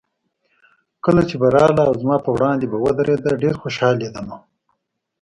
کله 1.05 1.21
چې 1.29 1.35
به 1.41 1.47
راغله 1.55 1.81
او 1.87 1.93
زما 2.01 2.17
په 2.25 2.29
وړاندې 2.35 2.65
به 2.71 2.77
ودرېده، 2.83 3.31
ډېر 3.43 3.55
خوشحالېدم. 3.61 4.27